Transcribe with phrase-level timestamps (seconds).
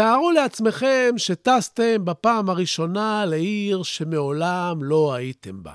[0.00, 5.72] תארו לעצמכם שטסתם בפעם הראשונה לעיר שמעולם לא הייתם בה.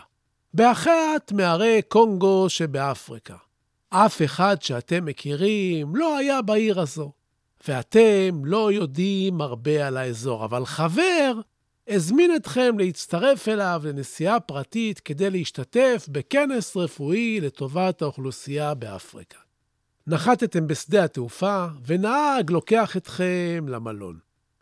[0.53, 3.35] באחת מערי קונגו שבאפריקה.
[3.89, 7.11] אף אחד שאתם מכירים לא היה בעיר הזו,
[7.67, 11.33] ואתם לא יודעים הרבה על האזור, אבל חבר
[11.88, 19.39] הזמין אתכם להצטרף אליו לנסיעה פרטית כדי להשתתף בכנס רפואי לטובת האוכלוסייה באפריקה.
[20.08, 24.20] נחתתם בשדה התעופה, ונהג לוקח אתכם למלון.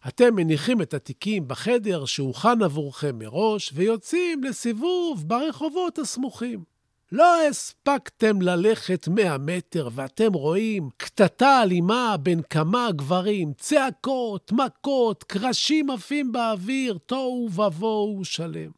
[0.08, 6.64] אתם מניחים את התיקים בחדר שהוכן עבורכם מראש, ויוצאים לסיבוב ברחובות הסמוכים.
[7.12, 15.90] לא הספקתם ללכת 100 מטר, ואתם רואים קטטה אלימה בין כמה גברים, צעקות, מכות, קרשים
[15.90, 18.72] עפים באוויר, תוהו ובוהו שלם.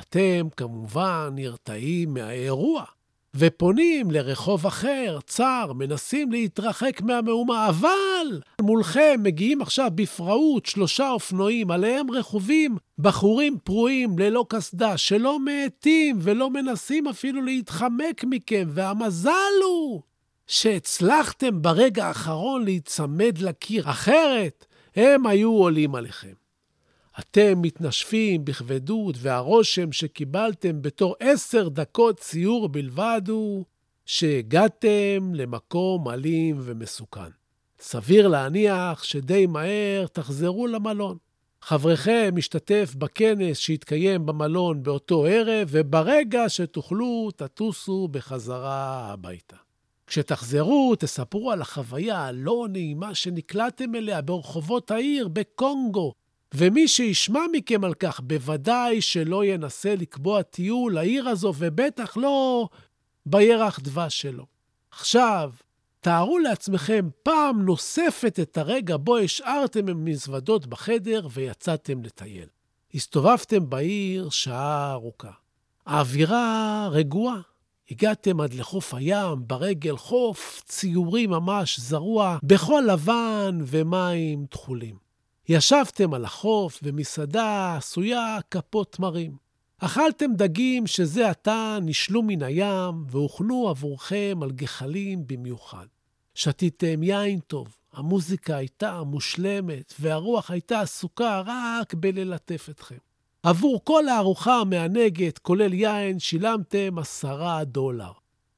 [0.00, 2.84] אתם כמובן נרתעים מהאירוע.
[3.36, 12.10] ופונים לרחוב אחר, צר, מנסים להתרחק מהמהומה, אבל מולכם מגיעים עכשיו בפראות שלושה אופנועים, עליהם
[12.10, 19.30] רכובים בחורים פרועים ללא קסדה, שלא מאטים ולא מנסים אפילו להתחמק מכם, והמזל
[19.64, 20.02] הוא
[20.46, 24.66] שהצלחתם ברגע האחרון להיצמד לקיר, אחרת
[24.96, 26.37] הם היו עולים עליכם.
[27.18, 33.64] אתם מתנשפים בכבדות, והרושם שקיבלתם בתור עשר דקות ציור בלבד הוא
[34.06, 37.30] שהגעתם למקום אלים ומסוכן.
[37.80, 41.16] סביר להניח שדי מהר תחזרו למלון.
[41.62, 49.56] חבריכם משתתף בכנס שהתקיים במלון באותו ערב, וברגע שתוכלו, תטוסו בחזרה הביתה.
[50.06, 56.14] כשתחזרו, תספרו על החוויה הלא נעימה שנקלעתם אליה ברחובות העיר בקונגו,
[56.54, 62.68] ומי שישמע מכם על כך, בוודאי שלא ינסה לקבוע טיול לעיר הזו, ובטח לא
[63.26, 64.46] בירח דבש שלו.
[64.90, 65.52] עכשיו,
[66.00, 72.48] תארו לעצמכם פעם נוספת את הרגע בו השארתם מזוודות בחדר ויצאתם לטייל.
[72.94, 75.30] הסתובבתם בעיר שעה ארוכה.
[75.86, 77.40] האווירה רגועה.
[77.90, 85.07] הגעתם עד לחוף הים, ברגל חוף ציורי ממש זרוע, בכל לבן ומים תכולים.
[85.48, 89.36] ישבתם על החוף במסעדה עשויה כפות תמרים.
[89.78, 95.86] אכלתם דגים שזה עתה נשלו מן הים והוכנו עבורכם על גחלים במיוחד.
[96.34, 102.98] שתיתם יין טוב, המוזיקה הייתה מושלמת והרוח הייתה עסוקה רק בללטף אתכם.
[103.42, 108.12] עבור כל הארוחה המענגת, כולל יין, שילמתם עשרה דולר.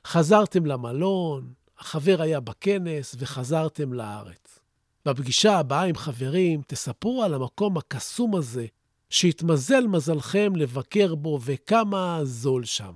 [0.07, 4.60] חזרתם למלון, החבר היה בכנס וחזרתם לארץ.
[5.13, 8.67] בפגישה הבאה עם חברים, תספרו על המקום הקסום הזה,
[9.11, 12.93] שהתמזל מזלכם לבקר בו וכמה זול שם.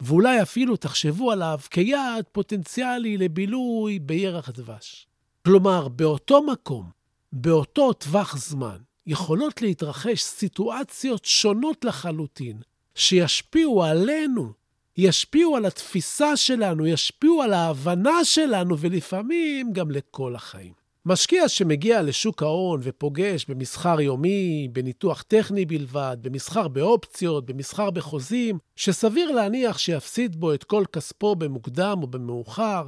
[0.00, 5.06] ואולי אפילו תחשבו עליו כיעד פוטנציאלי לבילוי בירח דבש.
[5.44, 6.90] כלומר, באותו מקום,
[7.32, 12.60] באותו טווח זמן, יכולות להתרחש סיטואציות שונות לחלוטין,
[12.94, 14.52] שישפיעו עלינו,
[14.96, 20.77] ישפיעו על התפיסה שלנו, ישפיעו על ההבנה שלנו, ולפעמים גם לכל החיים.
[21.08, 29.30] משקיע שמגיע לשוק ההון ופוגש במסחר יומי, בניתוח טכני בלבד, במסחר באופציות, במסחר בחוזים, שסביר
[29.30, 32.86] להניח שיפסיד בו את כל כספו במוקדם או במאוחר,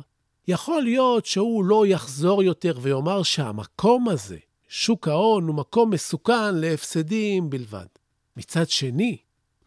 [0.49, 7.51] יכול להיות שהוא לא יחזור יותר ויאמר שהמקום הזה, שוק ההון, הוא מקום מסוכן להפסדים
[7.51, 7.87] בלבד.
[8.37, 9.17] מצד שני,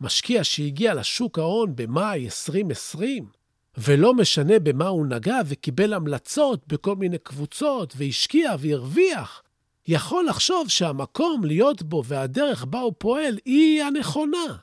[0.02, 3.26] משקיע שהגיע לשוק ההון במאי 2020,
[3.78, 9.44] ולא משנה במה הוא נגע וקיבל המלצות בכל מיני קבוצות והשקיע והרוויח,
[9.88, 14.58] יכול לחשוב שהמקום להיות בו והדרך בה הוא פועל היא הנכונה.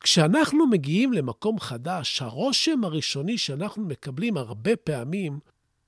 [0.00, 5.38] כשאנחנו מגיעים למקום חדש, הרושם הראשוני שאנחנו מקבלים הרבה פעמים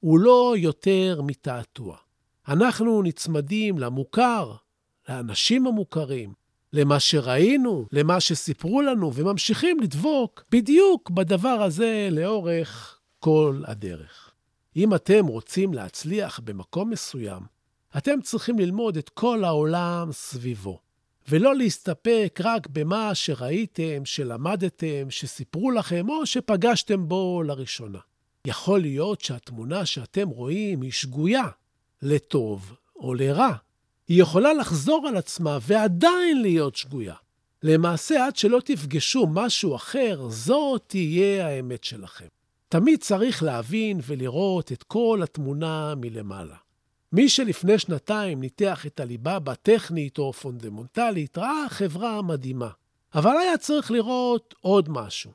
[0.00, 1.96] הוא לא יותר מתעתוע.
[2.48, 4.54] אנחנו נצמדים למוכר,
[5.08, 6.32] לאנשים המוכרים,
[6.72, 14.30] למה שראינו, למה שסיפרו לנו, וממשיכים לדבוק בדיוק בדבר הזה לאורך כל הדרך.
[14.76, 17.42] אם אתם רוצים להצליח במקום מסוים,
[17.96, 20.80] אתם צריכים ללמוד את כל העולם סביבו,
[21.28, 27.98] ולא להסתפק רק במה שראיתם, שלמדתם, שסיפרו לכם או שפגשתם בו לראשונה.
[28.44, 31.48] יכול להיות שהתמונה שאתם רואים היא שגויה,
[32.02, 33.67] לטוב או לרע.
[34.08, 37.14] היא יכולה לחזור על עצמה ועדיין להיות שגויה.
[37.62, 42.26] למעשה, עד שלא תפגשו משהו אחר, זו תהיה האמת שלכם.
[42.68, 46.56] תמיד צריך להבין ולראות את כל התמונה מלמעלה.
[47.12, 52.70] מי שלפני שנתיים ניתח את הליבה בטכנית או פונדמנטלית, ראה חברה מדהימה.
[53.14, 55.32] אבל היה צריך לראות עוד משהו.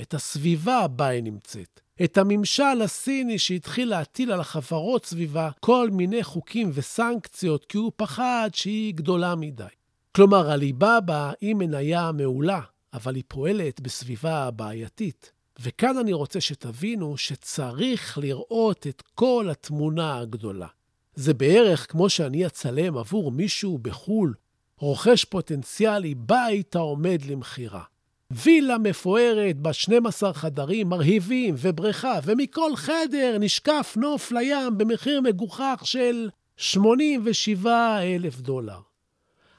[0.00, 1.80] את הסביבה בה היא נמצאת.
[2.02, 8.50] את הממשל הסיני שהתחיל להטיל על החברות סביבה כל מיני חוקים וסנקציות, כי הוא פחד
[8.52, 9.64] שהיא גדולה מדי.
[10.12, 12.60] כלומר, הליבאבא היא מניה מעולה,
[12.92, 15.32] אבל היא פועלת בסביבה בעייתית.
[15.60, 20.66] וכאן אני רוצה שתבינו שצריך לראות את כל התמונה הגדולה.
[21.14, 24.34] זה בערך כמו שאני אצלם עבור מישהו בחו"ל,
[24.78, 27.82] רוכש פוטנציאלי בית העומד למכירה.
[28.30, 36.28] וילה מפוארת בת 12 חדרים מרהיבים ובריכה, ומכל חדר נשקף נוף לים במחיר מגוחך של
[36.56, 38.80] 87 אלף דולר.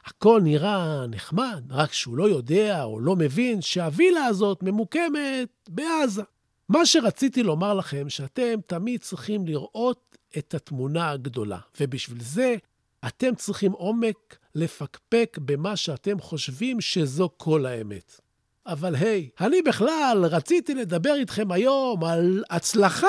[0.05, 6.23] הכל נראה נחמד, רק שהוא לא יודע או לא מבין שהווילה הזאת ממוקמת בעזה.
[6.69, 12.55] מה שרציתי לומר לכם, שאתם תמיד צריכים לראות את התמונה הגדולה, ובשביל זה
[13.07, 18.24] אתם צריכים עומק לפקפק במה שאתם חושבים שזו כל האמת.
[18.67, 23.07] אבל היי, אני בכלל רציתי לדבר איתכם היום על הצלחה.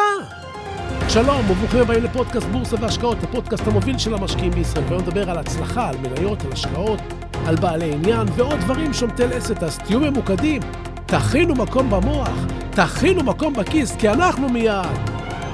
[1.09, 4.85] שלום וברוכים הבאים לפודקאסט בורסה והשקעות, הפודקאסט המוביל של המשקיעים בישראל.
[4.85, 7.01] והיום נדבר על הצלחה, על מניות, על השקעות,
[7.47, 9.63] על בעלי עניין ועוד דברים שומטי לסת.
[9.63, 10.63] אז תהיו ממוקדים,
[11.07, 14.87] תכינו מקום במוח, תכינו מקום בכיס, כי אנחנו מיד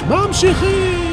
[0.08, 1.11] ממשיכים!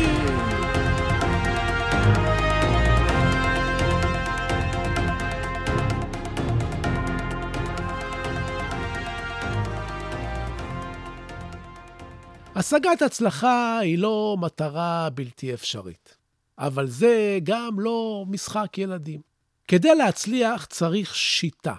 [12.73, 16.17] השגת הצלחה היא לא מטרה בלתי אפשרית,
[16.59, 19.21] אבל זה גם לא משחק ילדים.
[19.67, 21.73] כדי להצליח צריך שיטה.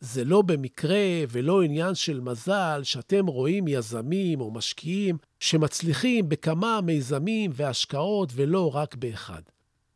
[0.00, 0.98] זה לא במקרה
[1.28, 8.94] ולא עניין של מזל שאתם רואים יזמים או משקיעים שמצליחים בכמה מיזמים והשקעות ולא רק
[8.94, 9.42] באחד.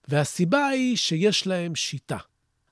[0.08, 2.18] והסיבה היא שיש להם שיטה.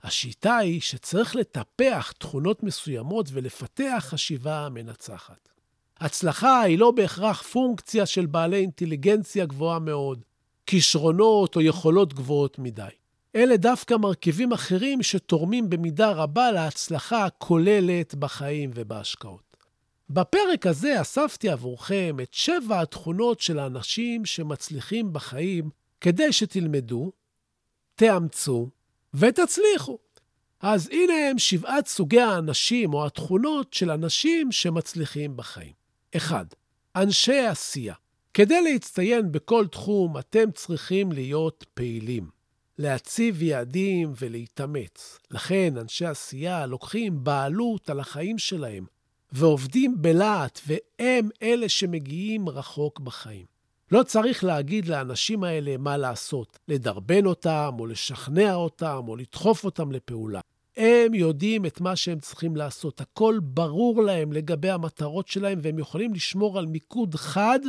[0.02, 5.56] השיטה היא שצריך לטפח תכונות מסוימות ולפתח חשיבה מנצחת.
[6.01, 10.25] הצלחה היא לא בהכרח פונקציה של בעלי אינטליגנציה גבוהה מאוד,
[10.67, 12.89] כישרונות או יכולות גבוהות מדי.
[13.37, 19.57] אלה דווקא מרכיבים אחרים שתורמים במידה רבה להצלחה הכוללת בחיים ובהשקעות.
[20.11, 25.71] בפרק הזה אספתי עבורכם את שבע התכונות של האנשים שמצליחים בחיים
[26.01, 27.13] כדי שתלמדו,
[27.95, 28.69] תאמצו
[29.15, 29.99] ותצליחו.
[30.61, 35.86] אז הנה הם שבעת סוגי האנשים או התכונות של אנשים שמצליחים בחיים.
[36.17, 36.55] 1.
[36.97, 37.95] אנשי עשייה.
[38.35, 42.31] כדי להצטיין בכל תחום, אתם צריכים להיות פעילים,
[42.79, 45.19] להציב יעדים ולהתאמץ.
[45.31, 48.87] לכן, אנשי עשייה לוקחים בעלות על החיים שלהם,
[49.33, 53.47] ועובדים בלהט, והם אלה שמגיעים רחוק בחיים.
[53.93, 59.93] לא צריך להגיד לאנשים האלה מה לעשות, לדרבן אותם, או לשכנע אותם, או לדחוף אותם
[59.93, 60.40] לפעולה.
[60.76, 63.00] הם יודעים את מה שהם צריכים לעשות.
[63.00, 67.61] הכל ברור להם לגבי המטרות שלהם, והם יכולים לשמור על מיקוד חד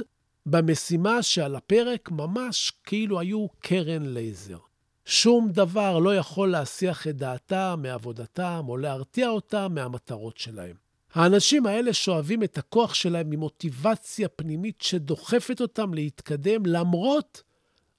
[0.46, 4.58] במשימה שעל הפרק, ממש כאילו היו קרן לייזר.
[5.06, 10.76] שום דבר לא יכול להסיח את דעתם מעבודתם או להרתיע אותם מהמטרות שלהם.
[11.14, 17.44] האנשים האלה שואבים את הכוח שלהם ממוטיבציה פנימית שדוחפת אותם להתקדם למרות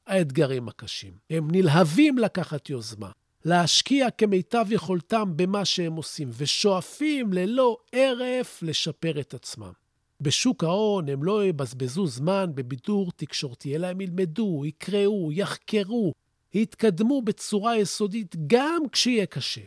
[0.06, 1.12] האתגרים הקשים.
[1.30, 3.10] הם נלהבים לקחת יוזמה.
[3.48, 9.72] להשקיע כמיטב יכולתם במה שהם עושים, ושואפים ללא הרף לשפר את עצמם.
[10.20, 16.12] בשוק ההון הם לא יבזבזו זמן בבידור תקשורתי, אלא הם ילמדו, יקראו, יחקרו,
[16.54, 19.60] יתקדמו בצורה יסודית גם כשיהיה קשה.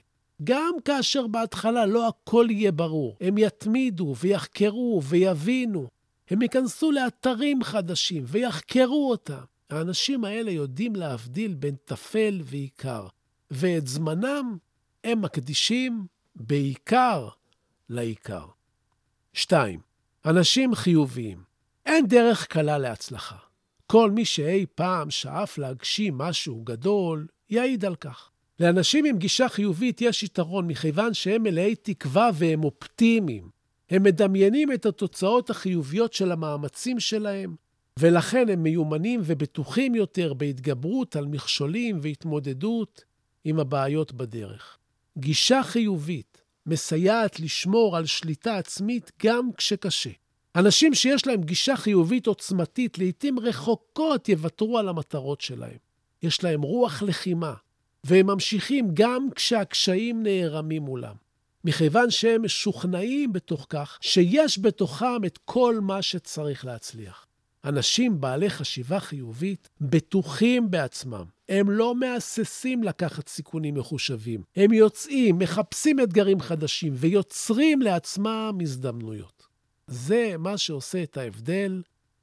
[0.44, 3.18] גם כאשר בהתחלה לא הכל יהיה ברור.
[3.22, 5.88] הם יתמידו ויחקרו ויבינו.
[6.30, 9.44] הם ייכנסו לאתרים חדשים ויחקרו אותם.
[9.70, 13.08] האנשים האלה יודעים להבדיל בין טפל ועיקר.
[13.52, 14.58] ואת זמנם
[15.04, 16.06] הם מקדישים
[16.36, 17.28] בעיקר
[17.90, 18.46] לעיקר.
[19.34, 19.80] 2.
[20.26, 21.44] אנשים חיוביים.
[21.86, 23.36] אין דרך קלה להצלחה.
[23.88, 28.30] כל מי שאי פעם שאף להגשים משהו גדול, יעיד על כך.
[28.60, 33.50] לאנשים עם גישה חיובית יש יתרון מכיוון שהם מלאי תקווה והם אופטימיים.
[33.90, 37.56] הם מדמיינים את התוצאות החיוביות של המאמצים שלהם,
[38.00, 43.04] ולכן הם מיומנים ובטוחים יותר בהתגברות על מכשולים והתמודדות
[43.44, 44.78] עם הבעיות בדרך.
[45.18, 50.10] גישה חיובית מסייעת לשמור על שליטה עצמית גם כשקשה.
[50.56, 55.78] אנשים שיש להם גישה חיובית עוצמתית, לעתים רחוקות יוותרו על המטרות שלהם.
[56.24, 57.54] יש להם רוח לחימה,
[58.04, 61.16] והם ממשיכים גם כשהקשיים נערמים מולם.
[61.64, 67.28] מכיוון שהם משוכנעים בתוך כך שיש בתוכם את כל מה שצריך להצליח.
[67.66, 71.26] אנשים בעלי חשיבה חיובית בטוחים בעצמם.
[71.52, 74.42] הם לא מהססים לקחת סיכונים מחושבים.
[74.56, 79.48] הם יוצאים, מחפשים אתגרים חדשים ויוצרים לעצמם הזדמנויות.
[79.88, 81.82] זה מה שעושה את ההבדל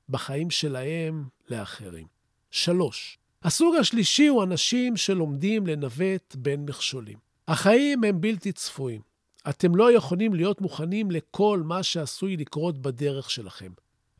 [0.09, 2.07] בחיים שלהם לאחרים.
[2.51, 7.19] שלוש, הסוג השלישי הוא אנשים שלומדים לנווט בין מכשולים.
[7.49, 9.01] החיים הם בלתי צפויים.
[9.49, 13.73] אתם לא יכולים להיות מוכנים לכל מה שעשוי לקרות בדרך שלכם,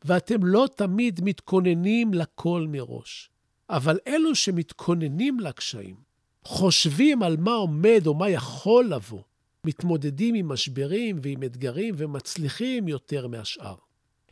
[0.05, 3.29] ואתם לא תמיד מתכוננים לכל מראש.
[3.69, 5.95] אבל אלו שמתכוננים לקשיים,
[6.43, 9.21] חושבים על מה עומד או מה יכול לבוא,
[9.65, 13.75] מתמודדים עם משברים ועם אתגרים ומצליחים יותר מהשאר.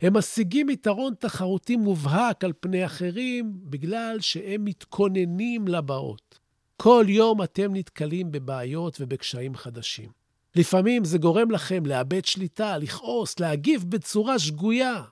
[0.00, 6.38] הם משיגים יתרון תחרותי מובהק על פני אחרים בגלל שהם מתכוננים לבאות.
[6.76, 10.10] כל יום אתם נתקלים בבעיות ובקשיים חדשים.
[10.56, 15.02] לפעמים זה גורם לכם לאבד שליטה, לכעוס, להגיב בצורה שגויה.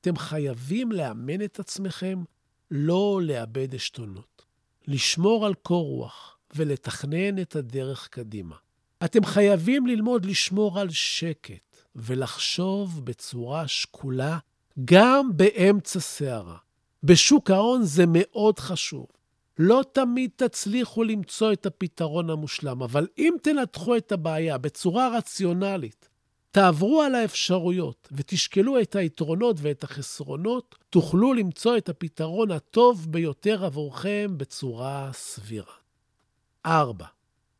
[0.00, 2.22] אתם חייבים לאמן את עצמכם
[2.70, 4.42] לא לאבד עשתונות,
[4.86, 8.56] לשמור על קור רוח ולתכנן את הדרך קדימה.
[9.04, 14.38] אתם חייבים ללמוד לשמור על שקט ולחשוב בצורה שקולה
[14.84, 16.56] גם באמצע סערה.
[17.02, 19.06] בשוק ההון זה מאוד חשוב.
[19.58, 26.08] לא תמיד תצליחו למצוא את הפתרון המושלם, אבל אם תנתחו את הבעיה בצורה רציונלית,
[26.56, 34.34] תעברו על האפשרויות ותשקלו את היתרונות ואת החסרונות, תוכלו למצוא את הפתרון הטוב ביותר עבורכם
[34.36, 35.72] בצורה סבירה.
[36.66, 37.06] 4.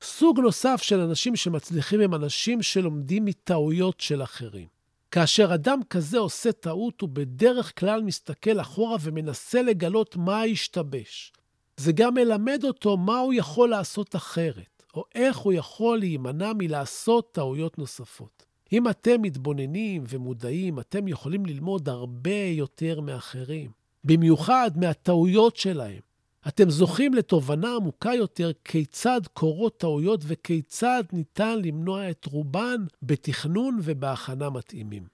[0.02, 4.66] סוג נוסף של אנשים שמצליחים הם אנשים שלומדים מטעויות של אחרים.
[5.10, 11.32] כאשר אדם כזה עושה טעות, הוא בדרך כלל מסתכל אחורה ומנסה לגלות מה השתבש.
[11.76, 17.32] זה גם מלמד אותו מה הוא יכול לעשות אחרת, או איך הוא יכול להימנע מלעשות
[17.32, 18.35] טעויות נוספות.
[18.72, 23.70] אם אתם מתבוננים ומודעים, אתם יכולים ללמוד הרבה יותר מאחרים,
[24.04, 26.00] במיוחד מהטעויות שלהם.
[26.48, 34.50] אתם זוכים לתובנה עמוקה יותר כיצד קורות טעויות וכיצד ניתן למנוע את רובן בתכנון ובהכנה
[34.50, 35.06] מתאימים.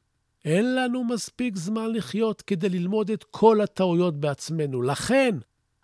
[0.45, 4.83] אין לנו מספיק זמן לחיות כדי ללמוד את כל הטעויות בעצמנו.
[4.83, 5.37] לכן,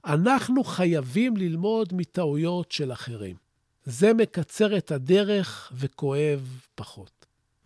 [0.04, 3.36] אנחנו חייבים ללמוד מטעויות של אחרים.
[3.84, 7.17] זה מקצר את הדרך וכואב פחות.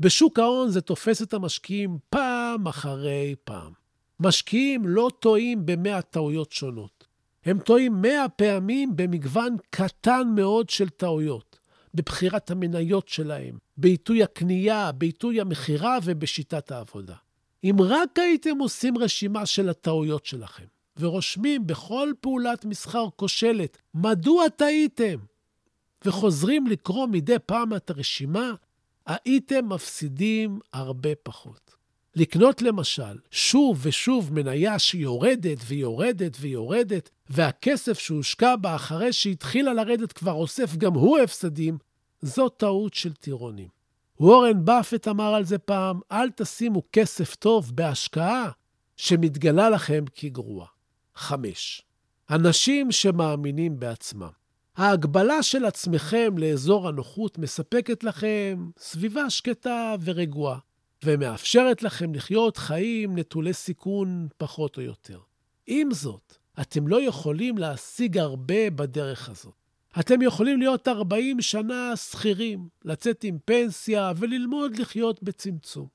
[0.02, 3.72] בשוק ההון זה תופס את המשקיעים פעם אחרי פעם.
[4.20, 7.06] משקיעים לא טועים במאה טעויות שונות.
[7.44, 11.58] הם טועים מאה פעמים במגוון קטן מאוד של טעויות.
[11.94, 17.16] בבחירת המניות שלהם, בעיתוי הקנייה, בעיתוי המכירה ובשיטת העבודה.
[17.64, 20.66] אם רק הייתם עושים רשימה של הטעויות שלכם,
[20.96, 25.18] ורושמים בכל פעולת מסחר כושלת מדוע טעיתם,
[26.04, 28.52] וחוזרים לקרוא מדי פעם את הרשימה,
[29.06, 31.74] הייתם מפסידים הרבה פחות.
[32.16, 40.32] לקנות למשל שוב ושוב מניה שיורדת ויורדת ויורדת, והכסף שהושקע בה אחרי שהתחילה לרדת כבר
[40.32, 41.78] אוסף גם הוא הפסדים,
[42.22, 43.68] זו טעות של טירונים.
[44.20, 48.50] וורן באפט אמר על זה פעם, אל תשימו כסף טוב בהשקעה
[48.96, 50.66] שמתגלה לכם כגרועה.
[51.14, 51.82] 5.
[52.30, 54.41] אנשים שמאמינים בעצמם.
[54.76, 60.58] ההגבלה של עצמכם לאזור הנוחות מספקת לכם סביבה שקטה ורגועה,
[61.04, 65.18] ומאפשרת לכם לחיות חיים נטולי סיכון פחות או יותר.
[65.66, 69.54] עם זאת, אתם לא יכולים להשיג הרבה בדרך הזאת.
[70.00, 75.86] אתם יכולים להיות 40 שנה שכירים, לצאת עם פנסיה וללמוד לחיות בצמצום.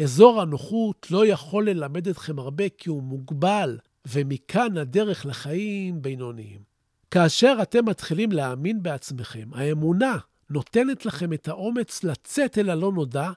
[0.00, 6.73] אזור הנוחות לא יכול ללמד אתכם הרבה כי הוא מוגבל, ומכאן הדרך לחיים בינוניים.
[7.14, 10.18] כאשר אתם מתחילים להאמין בעצמכם, האמונה
[10.50, 13.30] נותנת לכם את האומץ לצאת אל הלא נודע,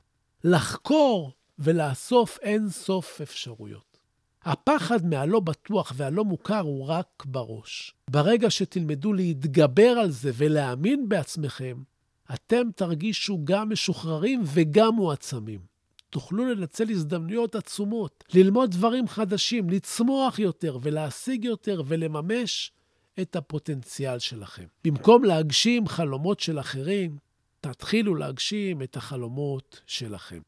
[0.43, 3.97] לחקור ולאסוף אין סוף אפשרויות.
[4.43, 7.93] הפחד מהלא בטוח והלא מוכר הוא רק בראש.
[8.09, 11.77] ברגע שתלמדו להתגבר על זה ולהאמין בעצמכם,
[12.33, 15.59] אתם תרגישו גם משוחררים וגם מועצמים.
[16.09, 22.71] תוכלו לנצל הזדמנויות עצומות, ללמוד דברים חדשים, לצמוח יותר ולהשיג יותר ולממש
[23.21, 24.65] את הפוטנציאל שלכם.
[24.85, 27.17] במקום להגשים חלומות של אחרים,
[27.61, 30.39] תתחילו להגשים את החלומות שלכם.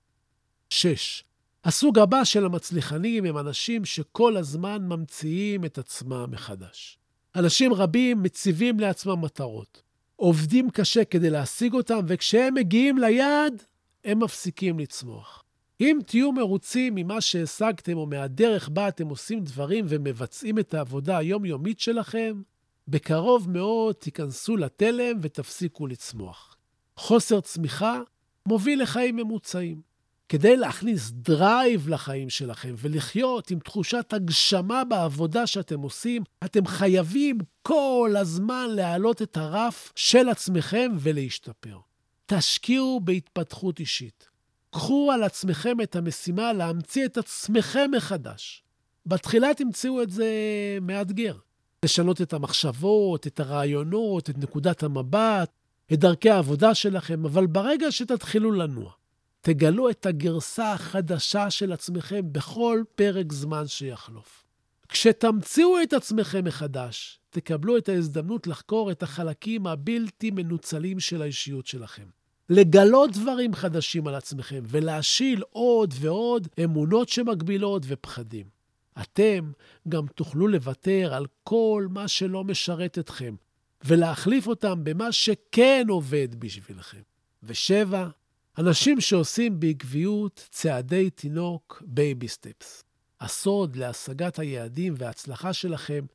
[0.70, 1.24] 6.
[1.64, 6.98] הסוג הבא של המצליחנים הם אנשים שכל הזמן ממציאים את עצמם מחדש.
[7.36, 9.82] אנשים רבים מציבים לעצמם מטרות,
[10.16, 13.64] עובדים קשה כדי להשיג אותם, וכשהם מגיעים ליעד,
[14.06, 15.44] הם מפסיקים לצמוח.
[15.82, 21.80] אם תהיו מרוצים ממה שהשגתם או מהדרך בה אתם עושים דברים ומבצעים את העבודה היומיומית
[21.80, 22.42] שלכם,
[22.90, 26.58] בקרוב מאוד תיכנסו לתלם ותפסיקו לצמוח.
[26.98, 28.02] חוסר צמיחה
[28.46, 29.82] מוביל לחיים ממוצעים.
[30.30, 38.16] כדי להכניס drive לחיים שלכם ולחיות עם תחושת הגשמה בעבודה שאתם עושים, אתם חייבים כל
[38.18, 41.78] הזמן להעלות את הרף של עצמכם ולהשתפר.
[42.26, 44.30] תשקיעו בהתפתחות אישית.
[44.70, 48.64] קחו על עצמכם את המשימה להמציא את עצמכם מחדש.
[49.06, 50.28] בתחילה תמצאו את זה
[50.82, 51.36] מאתגר.
[51.84, 55.52] לשנות את המחשבות, את הרעיונות, את נקודת המבט,
[55.94, 58.92] את דרכי העבודה שלכם, אבל ברגע שתתחילו לנוע,
[59.42, 64.44] תגלו את הגרסה החדשה של עצמכם בכל פרק זמן שיחלוף.
[64.90, 72.06] כשתמציאו את עצמכם מחדש, תקבלו את ההזדמנות לחקור את החלקים הבלתי מנוצלים של האישיות שלכם.
[72.50, 78.59] לגלות דברים חדשים על עצמכם ולהשיל עוד ועוד אמונות שמגבילות ופחדים.
[79.02, 79.52] אתם
[79.88, 83.36] גם תוכלו לוותר על כל מה שלא משרת אתכם
[83.84, 87.02] ולהחליף אותם במה שכן עובד בשבילכם.
[87.44, 88.08] ושבע,
[88.58, 92.84] אנשים שעושים בעקביות צעדי תינוק baby steps.
[93.22, 96.06] הסוד להשגת היעדים וההצלחה שלכם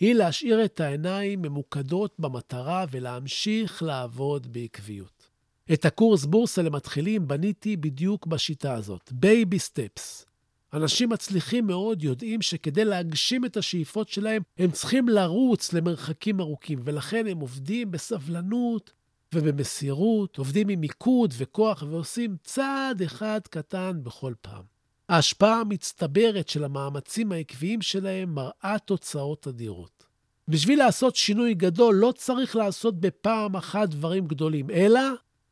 [0.00, 5.30] היא להשאיר את העיניים ממוקדות במטרה ולהמשיך לעבוד בעקביות.
[5.72, 10.26] את הקורס בורסה למתחילים בניתי בדיוק בשיטה הזאת, baby steps.
[10.74, 17.26] אנשים מצליחים מאוד יודעים שכדי להגשים את השאיפות שלהם, הם צריכים לרוץ למרחקים ארוכים, ולכן
[17.26, 18.92] הם עובדים בסבלנות
[19.34, 24.62] ובמסירות, עובדים עם מיקוד וכוח ועושים צעד אחד קטן בכל פעם.
[25.08, 30.04] ההשפעה המצטברת של המאמצים העקביים שלהם מראה תוצאות אדירות.
[30.48, 35.00] בשביל לעשות שינוי גדול לא צריך לעשות בפעם אחת דברים גדולים, אלא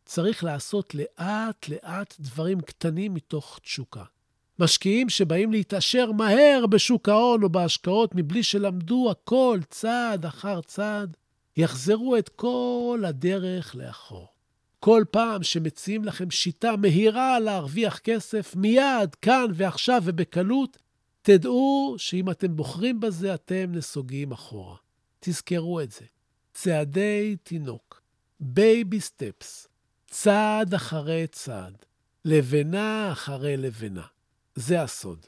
[0.04, 4.04] צריך לעשות לאט-לאט דברים קטנים מתוך תשוקה.
[4.62, 11.16] משקיעים שבאים להתעשר מהר בשוק ההון או בהשקעות מבלי שלמדו הכל צעד אחר צעד,
[11.56, 14.28] יחזרו את כל הדרך לאחור.
[14.80, 20.78] כל פעם שמציעים לכם שיטה מהירה להרוויח כסף, מיד, כאן ועכשיו ובקלות,
[21.22, 24.76] תדעו שאם אתם בוחרים בזה, אתם נסוגים אחורה.
[25.20, 26.04] תזכרו את זה.
[26.54, 28.02] צעדי תינוק,
[28.40, 29.68] baby steps,
[30.10, 31.76] צעד אחרי צעד,
[32.24, 34.06] לבנה אחרי לבנה.
[34.54, 35.26] זה הסוד.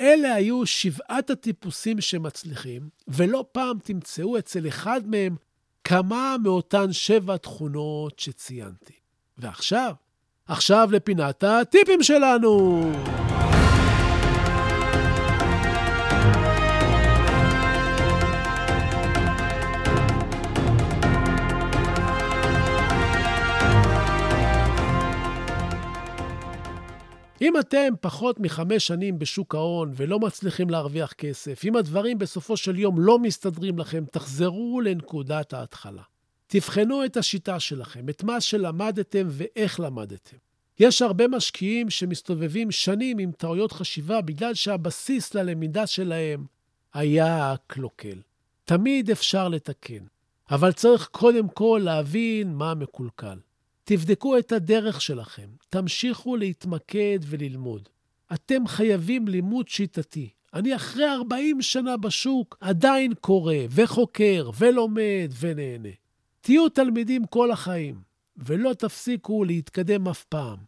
[0.00, 5.36] אלה היו שבעת הטיפוסים שמצליחים, ולא פעם תמצאו אצל אחד מהם
[5.84, 8.94] כמה מאותן שבע תכונות שציינתי.
[9.38, 9.92] ועכשיו,
[10.46, 12.80] עכשיו לפינת הטיפים שלנו.
[27.40, 32.78] אם אתם פחות מחמש שנים בשוק ההון ולא מצליחים להרוויח כסף, אם הדברים בסופו של
[32.78, 36.02] יום לא מסתדרים לכם, תחזרו לנקודת ההתחלה.
[36.46, 40.36] תבחנו את השיטה שלכם, את מה שלמדתם ואיך למדתם.
[40.80, 46.46] יש הרבה משקיעים שמסתובבים שנים עם טעויות חשיבה בגלל שהבסיס ללמידה שלהם
[46.94, 48.18] היה קלוקל.
[48.64, 50.04] תמיד אפשר לתקן,
[50.50, 53.38] אבל צריך קודם כל להבין מה מקולקל.
[53.88, 57.88] תבדקו את הדרך שלכם, תמשיכו להתמקד וללמוד.
[58.34, 60.30] אתם חייבים לימוד שיטתי.
[60.54, 65.88] אני אחרי 40 שנה בשוק עדיין קורא וחוקר ולומד ונהנה.
[66.40, 68.00] תהיו תלמידים כל החיים,
[68.36, 70.58] ולא תפסיקו להתקדם אף פעם.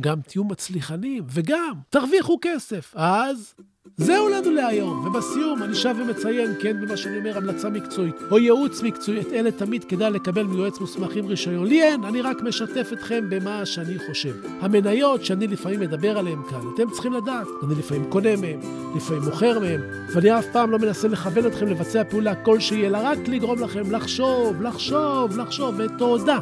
[0.00, 2.92] גם תהיו מצליחנים, וגם תרוויחו כסף.
[2.96, 3.54] אז
[3.96, 8.82] זהו לנו להיום, ובסיום אני שב ומציין, כן, במה שאני אומר, המלצה מקצועית או ייעוץ
[8.82, 11.66] מקצועי, את אלה תמיד כדאי לקבל מיועץ מוסמך עם רישיון.
[11.66, 14.34] לי אין, אני רק משתף אתכם במה שאני חושב.
[14.60, 18.60] המניות שאני לפעמים מדבר עליהן כאן, אתם צריכים לדעת, אני לפעמים קונה מהן,
[18.96, 19.80] לפעמים מוכר מהן,
[20.14, 24.62] ואני אף פעם לא מנסה לכוון אתכם לבצע פעולה כלשהי, אלא רק לגרום לכם לחשוב,
[24.62, 26.38] לחשוב, לחשוב, ותודה.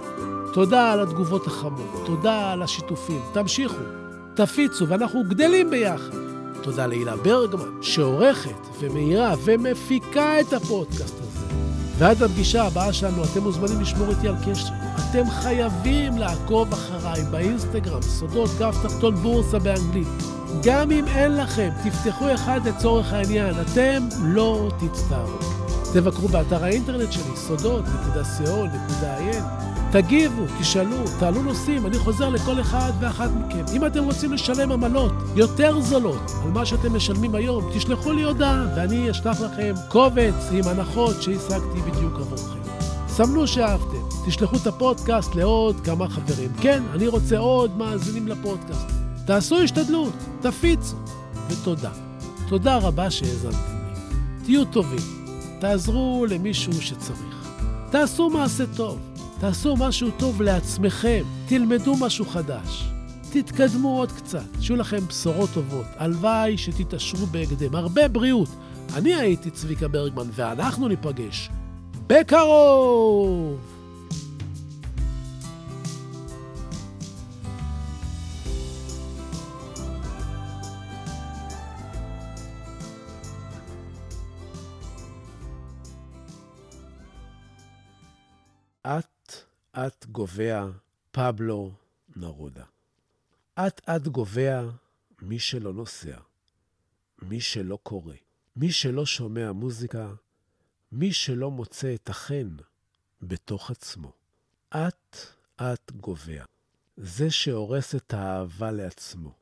[0.52, 3.20] תודה על התגובות החמות, תודה על השיתופים.
[3.32, 3.82] תמשיכו,
[4.34, 6.16] תפיצו, ואנחנו גדלים ביחד.
[6.62, 11.46] תודה להילה ברגמן, שעורכת ומאירה ומפיקה את הפודקאסט הזה.
[11.98, 14.72] ועד הפגישה הבאה שלנו, אתם מוזמנים לשמור איתי על קשר.
[15.10, 20.08] אתם חייבים לעקוב אחריי באינסטגרם, סודות קו תחתון בורסה באנגלית.
[20.64, 25.38] גם אם אין לכם, תפתחו אחד לצורך העניין, אתם לא תצטערו.
[25.94, 28.18] תבקרו באתר האינטרנט שלי, סודות.co.il.
[29.92, 33.64] תגיבו, תשאלו, תעלו נושאים, אני חוזר לכל אחד ואחת מכם.
[33.76, 38.66] אם אתם רוצים לשלם עמלות יותר זולות על מה שאתם משלמים היום, תשלחו לי הודעה
[38.76, 42.58] ואני אשלח לכם קובץ עם הנחות שהשגתי בדיוק עבורכם.
[43.08, 46.50] סמנו שאהבתם, תשלחו את הפודקאסט לעוד כמה חברים.
[46.60, 48.86] כן, אני רוצה עוד מאזינים לפודקאסט.
[49.26, 50.96] תעשו השתדלות, תפיצו,
[51.48, 51.90] ותודה.
[52.48, 54.00] תודה רבה שהאזנתם לי.
[54.44, 57.48] תהיו טובים, תעזרו למישהו שצריך.
[57.90, 58.98] תעשו מעשה טוב.
[59.40, 62.84] תעשו משהו טוב לעצמכם, תלמדו משהו חדש.
[63.32, 65.86] תתקדמו עוד קצת, שיהיו לכם בשורות טובות.
[65.96, 67.74] הלוואי שתתעשרו בהקדם.
[67.74, 68.48] הרבה בריאות.
[68.94, 71.50] אני הייתי צביקה ברגמן, ואנחנו ניפגש
[72.06, 73.77] בקרוב!
[89.86, 90.66] אט גובע
[91.10, 91.72] פבלו
[92.16, 92.64] נרודה.
[93.54, 94.70] אט אט גובע
[95.22, 96.18] מי שלא נוסע,
[97.22, 98.14] מי שלא קורא,
[98.56, 100.14] מי שלא שומע מוזיקה,
[100.92, 102.56] מי שלא מוצא את החן
[103.22, 104.12] בתוך עצמו.
[104.70, 105.16] אט
[105.56, 106.44] אט גובע.
[106.96, 109.34] זה שהורס את האהבה לעצמו.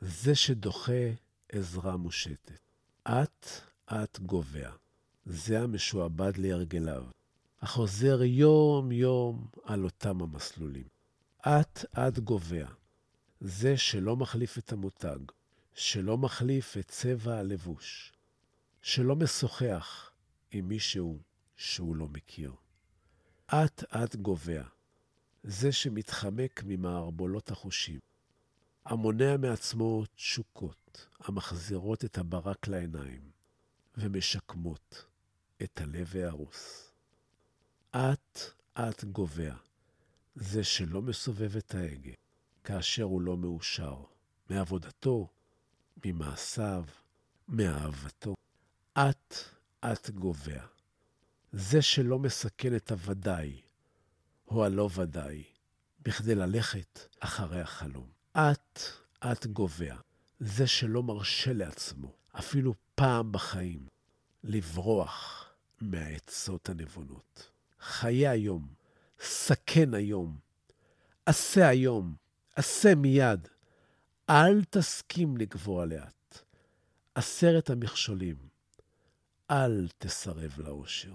[0.00, 1.10] זה שדוחה
[1.52, 2.60] עזרה מושטת.
[3.04, 3.46] אט
[3.86, 4.70] אט גובע.
[5.26, 7.04] זה המשועבד להרגליו.
[7.64, 10.88] החוזר יום-יום על אותם המסלולים.
[11.40, 12.66] אט-אט גובע.
[13.40, 15.18] זה שלא מחליף את המותג,
[15.74, 18.12] שלא מחליף את צבע הלבוש,
[18.82, 20.10] שלא משוחח
[20.50, 21.18] עם מישהו
[21.56, 22.52] שהוא לא מכיר.
[23.46, 24.62] אט-אט גובע.
[25.42, 28.00] זה שמתחמק ממערבולות החושים,
[28.84, 33.30] המונע מעצמו תשוקות המחזירות את הברק לעיניים
[33.96, 35.04] ומשקמות
[35.62, 36.93] את הלב ההרוס.
[37.96, 39.54] אט-אט גובע.
[40.34, 42.12] זה שלא מסובב את ההגה,
[42.64, 43.96] כאשר הוא לא מאושר,
[44.50, 45.28] מעבודתו,
[46.04, 46.84] ממעשיו,
[47.48, 48.34] מאהבתו.
[48.92, 50.62] אט-אט גובע.
[51.52, 53.60] זה שלא מסכן את הוודאי,
[54.48, 55.44] או הלא ודאי,
[56.02, 58.08] בכדי ללכת אחרי החלום.
[58.32, 59.96] אט-אט גובע.
[60.40, 63.86] זה שלא מרשה לעצמו, אפילו פעם בחיים,
[64.44, 65.48] לברוח
[65.80, 67.53] מהעצות הנבונות.
[67.84, 68.66] חיה היום,
[69.20, 70.38] סכן היום,
[71.26, 72.14] עשה היום,
[72.54, 73.48] עשה מיד.
[74.30, 76.38] אל תסכים לגבוה לאט.
[77.14, 78.36] עשרת המכשולים,
[79.50, 81.12] אל תסרב לאושר.